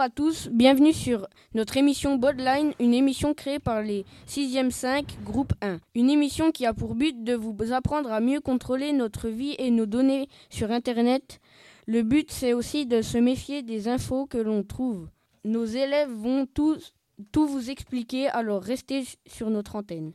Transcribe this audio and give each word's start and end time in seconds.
Bonjour 0.00 0.12
à 0.12 0.16
tous, 0.16 0.48
bienvenue 0.50 0.94
sur 0.94 1.28
notre 1.52 1.76
émission 1.76 2.16
Bodline, 2.16 2.72
une 2.80 2.94
émission 2.94 3.34
créée 3.34 3.58
par 3.58 3.82
les 3.82 4.06
6e 4.26 4.70
5 4.70 5.22
groupe 5.24 5.52
1. 5.60 5.76
Une 5.94 6.08
émission 6.08 6.52
qui 6.52 6.64
a 6.64 6.72
pour 6.72 6.94
but 6.94 7.22
de 7.22 7.34
vous 7.34 7.54
apprendre 7.70 8.10
à 8.10 8.20
mieux 8.20 8.40
contrôler 8.40 8.94
notre 8.94 9.28
vie 9.28 9.54
et 9.58 9.70
nos 9.70 9.84
données 9.84 10.26
sur 10.48 10.70
Internet. 10.70 11.38
Le 11.86 12.00
but 12.02 12.30
c'est 12.30 12.54
aussi 12.54 12.86
de 12.86 13.02
se 13.02 13.18
méfier 13.18 13.62
des 13.62 13.88
infos 13.88 14.24
que 14.24 14.38
l'on 14.38 14.62
trouve. 14.62 15.10
Nos 15.44 15.66
élèves 15.66 16.10
vont 16.10 16.46
tous, 16.46 16.94
tout 17.30 17.46
vous 17.46 17.68
expliquer, 17.68 18.28
alors 18.28 18.62
restez 18.62 19.04
sur 19.26 19.50
notre 19.50 19.76
antenne. 19.76 20.14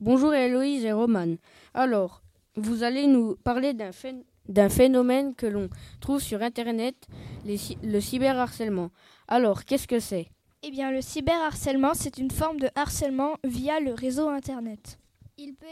Bonjour 0.00 0.32
Héloïse 0.32 0.86
et 0.86 0.92
Roman. 0.92 1.34
Alors, 1.74 2.22
vous 2.54 2.84
allez 2.84 3.06
nous 3.06 3.36
parler 3.44 3.74
d'un 3.74 3.92
phénomène 3.92 4.24
d'un 4.48 4.68
phénomène 4.68 5.34
que 5.34 5.46
l'on 5.46 5.68
trouve 6.00 6.20
sur 6.20 6.42
Internet, 6.42 6.96
le 7.44 8.00
cyberharcèlement. 8.00 8.90
Alors, 9.28 9.64
qu'est-ce 9.64 9.88
que 9.88 10.00
c'est? 10.00 10.28
Eh 10.62 10.70
bien, 10.70 10.90
le 10.90 11.00
cyberharcèlement, 11.00 11.94
c'est 11.94 12.18
une 12.18 12.30
forme 12.30 12.58
de 12.58 12.68
harcèlement 12.74 13.36
via 13.44 13.80
le 13.80 13.92
réseau 13.92 14.28
Internet. 14.28 14.98
Il 15.38 15.54
peut, 15.54 15.66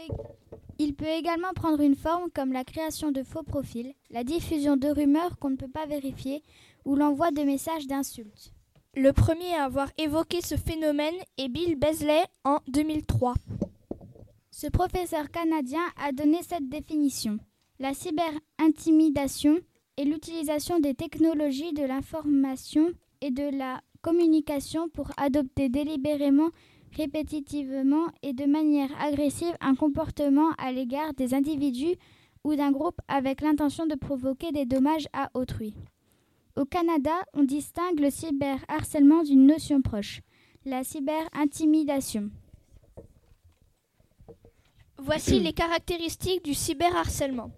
il 0.77 0.93
peut 0.93 1.07
également 1.07 1.53
prendre 1.53 1.81
une 1.81 1.95
forme 1.95 2.29
comme 2.33 2.53
la 2.53 2.63
création 2.63 3.11
de 3.11 3.23
faux 3.23 3.43
profils, 3.43 3.93
la 4.11 4.23
diffusion 4.23 4.77
de 4.77 4.87
rumeurs 4.87 5.37
qu'on 5.39 5.49
ne 5.49 5.55
peut 5.55 5.67
pas 5.67 5.85
vérifier 5.85 6.43
ou 6.85 6.95
l'envoi 6.95 7.31
de 7.31 7.41
messages 7.41 7.87
d'insultes. 7.87 8.53
Le 8.95 9.11
premier 9.11 9.55
à 9.55 9.65
avoir 9.65 9.89
évoqué 9.97 10.41
ce 10.41 10.55
phénomène 10.55 11.15
est 11.37 11.49
Bill 11.49 11.75
Beasley 11.75 12.23
en 12.45 12.59
2003. 12.67 13.33
Ce 14.51 14.67
professeur 14.67 15.31
canadien 15.31 15.83
a 16.01 16.13
donné 16.13 16.41
cette 16.43 16.69
définition. 16.69 17.39
La 17.77 17.93
cyberintimidation 17.93 19.57
est 19.97 20.05
l'utilisation 20.05 20.79
des 20.79 20.93
technologies 20.93 21.73
de 21.73 21.83
l'information 21.83 22.87
et 23.19 23.31
de 23.31 23.49
la 23.57 23.81
communication 24.01 24.87
pour 24.87 25.11
adopter 25.17 25.67
délibérément, 25.67 26.51
répétitivement 26.95 28.05
et 28.23 28.31
de 28.31 28.45
manière 28.45 28.89
agressive 29.01 29.57
un 29.59 29.75
comportement 29.75 30.51
à 30.57 30.71
l'égard 30.71 31.13
des 31.15 31.33
individus 31.33 31.95
ou 32.45 32.55
d'un 32.55 32.71
groupe 32.71 33.01
avec 33.09 33.41
l'intention 33.41 33.85
de 33.85 33.95
provoquer 33.95 34.53
des 34.53 34.65
dommages 34.65 35.07
à 35.11 35.29
autrui. 35.33 35.73
Au 36.55 36.63
Canada, 36.63 37.11
on 37.33 37.43
distingue 37.43 37.99
le 37.99 38.09
cyberharcèlement 38.09 39.23
d'une 39.23 39.47
notion 39.47 39.81
proche, 39.81 40.21
la 40.63 40.85
cyberintimidation. 40.85 42.29
Voici 44.97 45.41
les 45.41 45.51
caractéristiques 45.51 46.45
du 46.45 46.53
cyberharcèlement. 46.53 47.51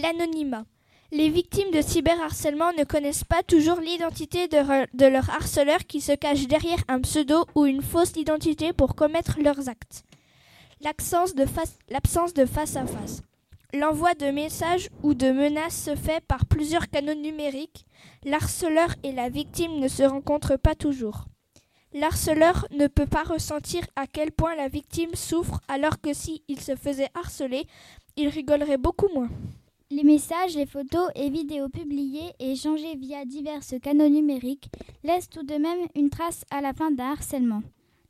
L'anonymat. 0.00 0.64
Les 1.10 1.28
victimes 1.28 1.72
de 1.72 1.82
cyberharcèlement 1.82 2.72
ne 2.78 2.84
connaissent 2.84 3.24
pas 3.24 3.42
toujours 3.42 3.80
l'identité 3.80 4.46
de, 4.46 5.06
leur 5.06 5.30
harceleur 5.30 5.78
qui 5.88 6.00
se 6.00 6.12
cache 6.12 6.46
derrière 6.46 6.84
un 6.86 7.00
pseudo 7.00 7.46
ou 7.56 7.66
une 7.66 7.82
fausse 7.82 8.14
identité 8.14 8.72
pour 8.72 8.94
commettre 8.94 9.40
leurs 9.40 9.68
actes. 9.68 10.04
L'absence 10.82 11.34
de, 11.34 11.46
face 11.46 12.76
à 12.76 12.86
face. 12.86 13.22
L'envoi 13.74 14.14
de 14.14 14.26
messages 14.26 14.88
ou 15.02 15.14
de 15.14 15.32
menaces 15.32 15.82
se 15.86 15.96
fait 15.96 16.24
par 16.28 16.46
plusieurs 16.46 16.88
canaux 16.90 17.14
numériques. 17.14 17.84
L'harceleur 18.24 18.94
et 19.02 19.10
la 19.10 19.28
victime 19.28 19.80
ne 19.80 19.88
se 19.88 20.04
rencontrent 20.04 20.58
pas 20.58 20.76
toujours. 20.76 21.24
L'harceleur 21.92 22.68
ne 22.70 22.86
peut 22.86 23.06
pas 23.06 23.24
ressentir 23.24 23.82
à 23.96 24.06
quel 24.06 24.30
point 24.30 24.54
la 24.54 24.68
victime 24.68 25.14
souffre 25.14 25.60
alors 25.66 26.00
que 26.00 26.14
s'il 26.14 26.38
il 26.46 26.60
se 26.60 26.76
faisait 26.76 27.10
harceler, 27.14 27.66
il 28.16 28.28
rigolerait 28.28 28.78
beaucoup 28.78 29.08
moins. 29.12 29.30
Les 29.90 30.04
messages, 30.04 30.54
les 30.54 30.66
photos 30.66 31.08
et 31.14 31.30
vidéos 31.30 31.70
publiés 31.70 32.34
et 32.38 32.52
échangés 32.52 32.94
via 32.96 33.24
divers 33.24 33.62
canaux 33.82 34.10
numériques 34.10 34.68
laissent 35.02 35.30
tout 35.30 35.44
de 35.44 35.54
même 35.54 35.88
une 35.94 36.10
trace 36.10 36.44
à 36.50 36.60
la 36.60 36.74
fin 36.74 36.90
d'un 36.90 37.12
harcèlement. 37.12 37.62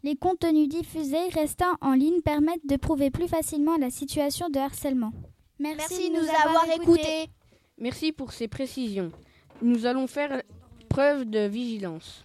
Les 0.02 0.16
contenus 0.16 0.68
diffusés 0.68 1.28
restant 1.32 1.76
en 1.80 1.92
ligne 1.92 2.20
permettent 2.20 2.66
de 2.66 2.74
prouver 2.74 3.12
plus 3.12 3.28
facilement 3.28 3.76
la 3.76 3.90
situation 3.90 4.48
de 4.48 4.58
harcèlement. 4.58 5.12
Merci, 5.60 6.10
de 6.10 6.16
nous 6.16 6.28
avoir 6.44 6.68
écoutés. 6.74 7.30
Merci 7.78 8.10
pour 8.10 8.32
ces 8.32 8.48
précisions. 8.48 9.12
Nous 9.62 9.86
allons 9.86 10.08
faire 10.08 10.42
preuve 10.88 11.26
de 11.26 11.46
vigilance. 11.46 12.24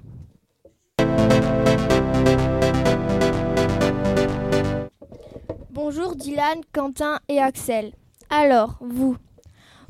Bonjour 5.70 6.16
Dylan, 6.16 6.62
Quentin 6.72 7.20
et 7.28 7.38
Axel. 7.38 7.94
Alors, 8.32 8.80
vous, 8.82 9.16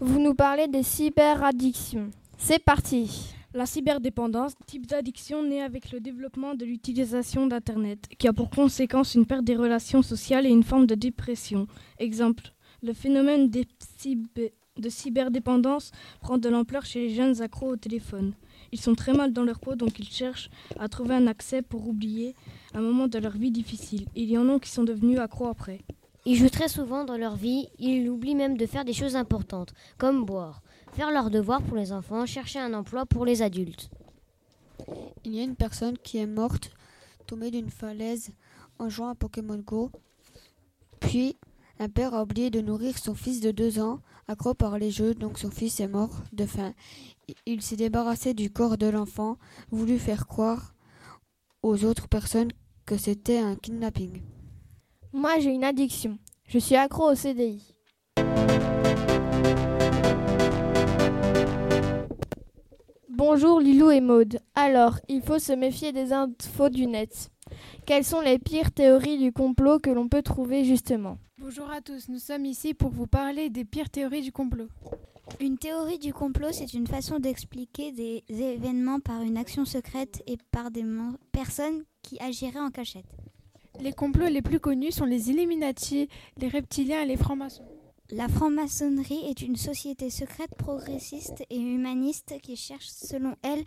vous 0.04 0.20
nous 0.20 0.36
parlez 0.36 0.68
des 0.68 0.84
cyberaddictions. 0.84 2.12
C'est 2.38 2.60
parti. 2.60 3.34
La 3.54 3.66
cyberdépendance, 3.66 4.52
type 4.68 4.86
d'addiction 4.86 5.44
née 5.44 5.62
avec 5.62 5.92
le 5.94 6.02
développement 6.02 6.56
de 6.56 6.66
l'utilisation 6.66 7.48
d'Internet, 7.48 8.10
qui 8.18 8.28
a 8.28 8.34
pour 8.34 8.50
conséquence 8.50 9.16
une 9.16 9.26
perte 9.26 9.46
des 9.46 9.56
relations 9.56 10.02
sociales 10.02 10.46
et 10.46 10.50
une 10.50 10.64
forme 10.64 10.88
de 10.88 10.96
dépression. 10.96 11.68
Exemple, 12.00 12.52
le 12.82 12.92
phénomène 12.92 13.50
de 13.50 14.90
cyberdépendance 14.90 15.92
prend 16.20 16.38
de 16.38 16.50
l'ampleur 16.50 16.84
chez 16.84 17.08
les 17.08 17.16
jeunes 17.16 17.42
accros 17.42 17.70
au 17.70 17.78
téléphone. 17.78 18.34
Ils 18.74 18.82
sont 18.82 18.96
très 18.96 19.14
mal 19.14 19.32
dans 19.32 19.44
leur 19.44 19.62
peau, 19.62 19.76
donc 19.76 20.00
ils 20.00 20.10
cherchent 20.10 20.50
à 20.80 20.90
trouver 20.90 21.16
un 21.16 21.28
accès 21.28 21.62
pour 21.62 21.88
oublier 21.88 22.36
un 22.74 22.82
moment 22.82 23.08
de 23.08 23.20
leur 23.20 23.38
vie 23.38 23.52
difficile. 23.52 24.08
Il 24.16 24.30
y 24.30 24.38
en 24.38 24.50
a 24.50 24.60
qui 24.60 24.70
sont 24.70 24.84
devenus 24.84 25.20
accros 25.20 25.48
après. 25.48 25.80
Ils 26.26 26.38
jouent 26.38 26.50
très 26.50 26.70
souvent 26.70 27.04
dans 27.04 27.18
leur 27.18 27.36
vie, 27.36 27.68
ils 27.80 28.08
oublient 28.10 28.36
même 28.36 28.56
de 28.56 28.66
faire 28.66 28.86
des 28.86 28.94
choses 28.94 29.18
importantes, 29.18 29.74
comme 29.98 30.24
boire, 30.24 30.62
faire 30.94 31.12
leurs 31.12 31.30
devoirs 31.30 31.62
pour 31.62 31.76
les 31.76 31.92
enfants, 31.92 32.26
chercher 32.26 32.60
un 32.60 32.74
emploi 32.74 33.06
pour 33.06 33.26
les 33.26 33.42
adultes. 33.42 33.90
Il 35.26 35.36
y 35.36 35.40
a 35.42 35.44
une 35.44 35.58
personne 35.58 35.98
qui 35.98 36.18
est 36.20 36.28
morte, 36.28 36.72
tombée 37.28 37.52
d'une 37.52 37.70
falaise 37.70 38.32
en 38.80 38.88
jouant 38.88 39.10
à 39.10 39.16
Pokémon 39.16 39.58
Go. 39.58 39.92
Puis, 41.02 41.36
un 41.80 41.90
père 41.90 42.14
a 42.14 42.24
oublié 42.24 42.50
de 42.50 42.62
nourrir 42.62 42.98
son 42.98 43.16
fils 43.16 43.42
de 43.42 43.52
deux 43.52 43.80
ans, 43.80 44.00
accro 44.30 44.54
par 44.54 44.80
les 44.80 44.92
jeux, 44.92 45.14
donc 45.14 45.38
son 45.38 45.52
fils 45.52 45.82
est 45.82 45.88
mort 45.90 46.24
de 46.32 46.46
faim. 46.46 46.74
Il 47.46 47.62
s'est 47.62 47.76
débarrassé 47.76 48.34
du 48.34 48.50
corps 48.50 48.78
de 48.78 48.88
l'enfant, 48.88 49.38
voulu 49.72 50.00
faire 50.00 50.26
croire 50.28 50.74
aux 51.64 51.84
autres 51.84 52.08
personnes 52.08 52.52
que 52.86 52.96
c'était 52.98 53.40
un 53.40 53.56
kidnapping. 53.56 54.22
Moi, 55.16 55.38
j'ai 55.38 55.52
une 55.52 55.64
addiction. 55.64 56.18
Je 56.48 56.58
suis 56.58 56.76
accro 56.76 57.12
au 57.12 57.14
CDI. 57.14 57.76
Bonjour 63.10 63.60
Lilou 63.60 63.92
et 63.92 64.02
Maude. 64.02 64.40
Alors, 64.56 64.98
il 65.08 65.22
faut 65.22 65.38
se 65.38 65.54
méfier 65.54 65.92
des 65.92 66.14
infos 66.14 66.70
du 66.70 66.88
net. 66.88 67.30
Quelles 67.86 68.04
sont 68.04 68.22
les 68.22 68.40
pires 68.40 68.72
théories 68.72 69.20
du 69.20 69.32
complot 69.32 69.78
que 69.78 69.92
l'on 69.92 70.10
peut 70.10 70.24
trouver 70.24 70.66
justement 70.66 71.20
Bonjour 71.38 71.70
à 71.70 71.82
tous, 71.82 72.10
nous 72.10 72.18
sommes 72.18 72.46
ici 72.46 72.74
pour 72.74 72.90
vous 72.90 73.06
parler 73.06 73.52
des 73.52 73.66
pires 73.66 73.92
théories 73.92 74.24
du 74.24 74.32
complot. 74.32 74.68
Une 75.40 75.60
théorie 75.60 76.00
du 76.00 76.12
complot, 76.12 76.50
c'est 76.52 76.74
une 76.74 76.88
façon 76.88 77.20
d'expliquer 77.20 77.92
des 77.92 78.24
événements 78.30 79.00
par 79.00 79.22
une 79.22 79.38
action 79.38 79.64
secrète 79.64 80.24
et 80.26 80.38
par 80.50 80.72
des 80.72 80.84
personnes 81.32 81.84
qui 82.02 82.20
agiraient 82.20 82.60
en 82.60 82.72
cachette. 82.72 83.06
Les 83.80 83.94
complots 83.94 84.28
les 84.28 84.42
plus 84.42 84.60
connus 84.60 84.92
sont 84.92 85.06
les 85.06 85.30
Illuminati, 85.30 86.08
les 86.38 86.48
reptiliens 86.48 87.02
et 87.02 87.08
les 87.08 87.18
francs-maçons. 87.18 87.66
La 88.12 88.28
franc-maçonnerie 88.28 89.26
est 89.28 89.42
une 89.42 89.56
société 89.56 90.10
secrète 90.10 90.54
progressiste 90.56 91.44
et 91.50 91.58
humaniste 91.58 92.36
qui 92.44 92.56
cherche, 92.56 92.88
selon 92.88 93.36
elle, 93.42 93.64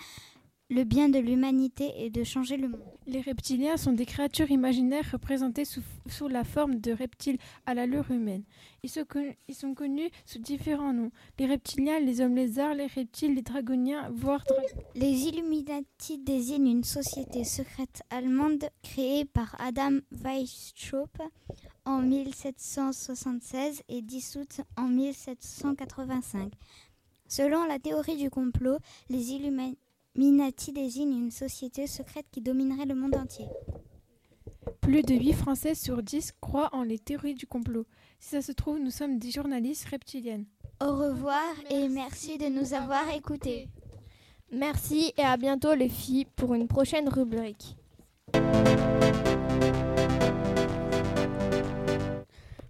le 0.69 0.85
bien 0.85 1.09
de 1.09 1.19
l'humanité 1.19 1.93
et 1.97 2.11
de 2.11 2.25
changer 2.25 2.57
le 2.57 2.69
monde. 2.69 2.81
Les 3.07 3.21
reptiliens 3.21 3.77
sont 3.77 3.93
des 3.93 4.07
créatures 4.07 4.51
imaginaires 4.51 5.09
représentées 5.13 5.65
sous, 5.65 6.29
la 6.29 6.43
forme 6.43 6.81
de 6.81 6.91
reptiles 6.93 7.39
à 7.67 7.75
l'allure 7.75 8.11
humaine. 8.11 8.43
Ils 8.83 8.91
sont, 8.91 9.05
ils 9.49 9.55
sont, 9.55 9.75
connus 9.75 10.11
sous 10.25 10.41
différents 10.41 10.93
noms. 10.93 11.13
Les 11.39 11.47
reptiliens, 11.47 12.01
les 12.01 12.21
hommes 12.21 12.35
lézards, 12.35 12.75
les 12.75 12.87
reptiles, 12.87 13.35
les 13.37 13.43
dragoniens, 13.43 14.11
voire 14.11 14.43
dragons. 14.45 14.85
Les 14.97 15.29
Illuminati 15.29 16.19
désignent 16.19 16.69
une 16.69 16.85
société 16.85 17.45
secrète 17.45 18.03
allemande 18.11 18.69
créée 18.83 19.25
par 19.25 19.55
Adam 19.61 19.99
Weishaupt 20.11 21.23
en 21.85 22.03
1776 22.03 23.83
et 23.89 24.03
dissoute 24.03 24.63
en 24.77 24.89
1785. 24.89 26.53
Selon 27.29 27.65
la 27.67 27.79
théorie 27.79 28.17
du 28.17 28.31
complot, 28.31 28.79
les 29.11 29.33
Illuminati 29.33 29.79
Minati 30.17 30.73
désigne 30.73 31.13
une 31.13 31.31
société 31.31 31.87
secrète 31.87 32.27
qui 32.33 32.41
dominerait 32.41 32.87
le 32.87 32.95
monde 32.95 33.15
entier. 33.17 33.47
Plus 34.81 35.03
de 35.03 35.15
8 35.15 35.33
Français 35.35 35.75
sur 35.75 36.03
10 36.03 36.33
croient 36.41 36.71
en 36.73 36.83
les 36.83 36.99
théories 36.99 37.35
du 37.35 37.47
complot. 37.47 37.87
Si 38.19 38.31
ça 38.31 38.43
se 38.43 38.53
trouve, 38.53 38.79
nous 38.79 38.91
sommes 38.91 39.19
des 39.19 39.31
journalistes 39.31 39.89
reptiliennes. 39.89 40.47
Au 40.83 40.97
revoir 40.97 41.53
et 41.71 41.89
merci 41.89 42.39
de 42.39 42.47
nous 42.47 42.75
avoir 42.75 43.09
écoutés. 43.15 43.69
Merci 44.51 45.13
et 45.17 45.23
à 45.23 45.37
bientôt 45.37 45.75
les 45.75 45.89
filles 45.89 46.27
pour 46.37 46.55
une 46.55 46.69
prochaine 46.69 47.09
rubrique. 47.09 47.77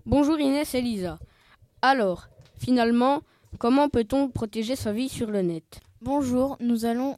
Bonjour 0.05 0.39
Inès 0.39 0.75
et 0.75 0.81
Lisa. 0.81 1.19
Alors, 1.83 2.29
finalement, 2.59 3.23
Comment 3.59 3.89
peut-on 3.89 4.29
protéger 4.29 4.77
sa 4.77 4.93
vie 4.93 5.09
sur 5.09 5.31
le 5.31 5.41
net? 5.41 5.81
Bonjour, 6.03 6.59
nous 6.61 6.85
allons 6.85 7.17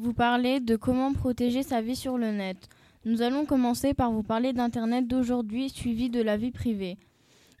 vous 0.00 0.14
parler 0.14 0.60
de 0.60 0.76
comment 0.76 1.12
protéger 1.12 1.62
sa 1.62 1.82
vie 1.82 1.94
sur 1.94 2.16
le 2.16 2.32
net. 2.32 2.70
Nous 3.04 3.20
allons 3.20 3.44
commencer 3.44 3.92
par 3.92 4.10
vous 4.10 4.22
parler 4.22 4.54
d'Internet 4.54 5.06
d'aujourd'hui 5.06 5.68
suivi 5.68 6.08
de 6.08 6.22
la 6.22 6.38
vie 6.38 6.52
privée. 6.52 6.96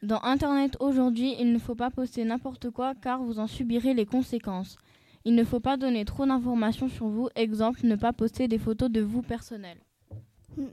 Dans 0.02 0.22
Internet 0.22 0.74
aujourd'hui, 0.80 1.34
il 1.38 1.52
ne 1.52 1.58
faut 1.58 1.74
pas 1.74 1.90
poster 1.90 2.24
n'importe 2.24 2.70
quoi 2.70 2.94
car 2.94 3.22
vous 3.22 3.38
en 3.40 3.46
subirez 3.46 3.92
les 3.92 4.06
conséquences. 4.06 4.78
Il 5.26 5.34
ne 5.34 5.44
faut 5.44 5.60
pas 5.60 5.76
donner 5.76 6.06
trop 6.06 6.24
d'informations 6.24 6.88
sur 6.88 7.08
vous, 7.08 7.28
exemple 7.36 7.80
ne 7.84 7.94
pas 7.94 8.14
poster 8.14 8.48
des 8.48 8.58
photos 8.58 8.90
de 8.90 9.02
vous 9.02 9.20
personnelles. 9.20 9.80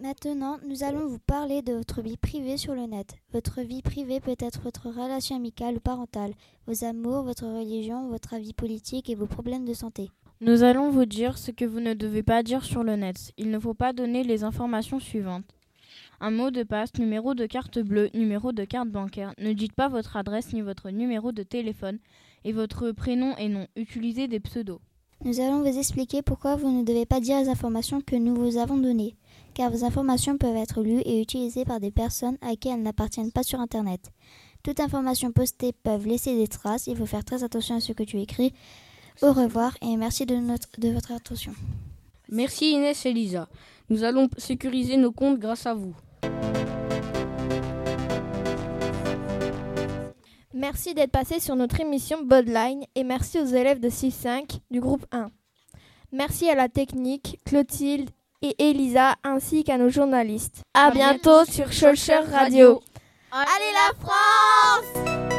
Maintenant, 0.02 0.60
nous 0.66 0.84
allons 0.84 1.06
vous 1.06 1.20
parler 1.20 1.62
de 1.62 1.74
votre 1.74 2.02
vie 2.02 2.16
privée 2.16 2.56
sur 2.56 2.76
le 2.76 2.86
net. 2.86 3.16
Votre 3.34 3.60
vie 3.62 3.82
privée 3.82 4.22
peut 4.22 4.38
être 4.40 4.62
votre 4.62 4.88
relation 4.88 5.36
amicale 5.36 5.76
ou 5.76 5.80
parentale, 5.82 6.32
vos 6.66 6.86
amours, 6.86 7.24
votre 7.24 7.46
religion, 7.46 8.08
votre 8.08 8.34
avis 8.34 8.54
politique 8.54 9.10
et 9.10 9.16
vos 9.16 9.28
problèmes 9.28 9.66
de 9.66 9.74
santé. 9.74 10.10
Nous 10.40 10.62
allons 10.62 10.92
vous 10.92 11.06
dire 11.06 11.36
ce 11.36 11.50
que 11.50 11.66
vous 11.66 11.80
ne 11.80 11.96
devez 11.96 12.22
pas 12.22 12.44
dire 12.44 12.64
sur 12.64 12.84
le 12.84 12.96
net. 12.96 13.34
Il 13.38 13.50
ne 13.50 13.58
faut 13.58 13.74
pas 13.74 13.92
donner 13.92 14.24
les 14.24 14.44
informations 14.44 15.00
suivantes. 15.00 15.46
Un 16.20 16.30
mot 16.30 16.52
de 16.52 16.62
passe, 16.62 16.94
numéro 17.00 17.34
de 17.34 17.48
carte 17.48 17.80
bleue, 17.80 18.12
numéro 18.14 18.52
de 18.52 18.64
carte 18.64 18.90
bancaire. 18.90 19.34
Ne 19.40 19.54
dites 19.54 19.74
pas 19.74 19.88
votre 19.88 20.16
adresse 20.16 20.54
ni 20.54 20.62
votre 20.62 20.92
numéro 20.92 21.32
de 21.32 21.42
téléphone 21.42 21.98
et 22.44 22.52
votre 22.52 22.92
prénom 22.92 23.36
et 23.38 23.50
nom. 23.50 23.66
Utilisez 23.76 24.28
des 24.28 24.40
pseudos. 24.40 24.80
Nous 25.26 25.40
allons 25.40 25.64
vous 25.64 25.80
expliquer 25.80 26.22
pourquoi 26.22 26.56
vous 26.56 26.70
ne 26.70 26.84
devez 26.84 27.08
pas 27.08 27.20
dire 27.20 27.40
les 27.40 27.50
informations 27.50 28.02
que 28.02 28.16
nous 28.16 28.36
vous 28.36 28.58
avons 28.58 28.78
données, 28.78 29.16
car 29.56 29.72
vos 29.72 29.84
informations 29.84 30.38
peuvent 30.38 30.56
être 30.56 30.84
lues 30.84 31.02
et 31.02 31.20
utilisées 31.20 31.66
par 31.66 31.80
des 31.80 31.90
personnes 31.90 32.38
à 32.42 32.56
qui 32.56 32.70
elles 32.70 32.84
n'appartiennent 32.84 33.32
pas 33.32 33.42
sur 33.42 33.60
Internet. 33.60 34.12
Toute 34.62 34.80
information 34.80 35.32
postée 35.32 35.74
peut 35.74 35.98
laisser 35.98 36.38
des 36.38 36.48
traces, 36.48 36.86
il 36.86 36.96
faut 36.96 37.08
faire 37.08 37.26
très 37.26 37.44
attention 37.44 37.78
à 37.78 37.80
ce 37.80 37.94
que 37.94 38.04
tu 38.04 38.20
écris. 38.20 38.54
Au 39.22 39.34
revoir 39.34 39.76
et 39.82 39.96
merci 39.98 40.26
de, 40.26 40.36
notre, 40.36 40.68
de 40.78 40.90
votre 40.90 41.12
attention. 41.12 41.54
Merci 42.30 42.72
Inès 42.72 43.06
et 43.06 43.14
Lisa. 43.14 43.48
Nous 43.90 44.04
allons 44.04 44.30
sécuriser 44.38 44.98
nos 44.98 45.12
comptes 45.12 45.40
grâce 45.40 45.66
à 45.66 45.74
vous. 45.74 45.96
Merci 50.54 50.94
d'être 50.94 51.12
passé 51.12 51.40
sur 51.40 51.56
notre 51.56 51.80
émission 51.80 52.24
Bodline 52.24 52.84
et 52.96 53.04
merci 53.04 53.40
aux 53.40 53.46
élèves 53.46 53.80
de 53.80 53.90
6-5 53.90 54.60
du 54.72 54.80
groupe 54.82 55.06
1. 55.12 55.28
Merci 56.12 56.50
à 56.50 56.56
la 56.56 56.68
technique, 56.68 57.40
Clotilde 57.46 58.10
et 58.42 58.56
Elisa 58.70 59.16
ainsi 59.24 59.64
qu'à 59.64 59.78
nos 59.78 59.90
journalistes. 59.90 60.64
À, 60.74 60.92
bientôt, 60.92 61.46
sur 61.46 61.72
Schulcher 61.72 62.20
Radio. 62.32 62.82
Allez 63.32 63.72
la 63.74 63.94
France 64.00 65.37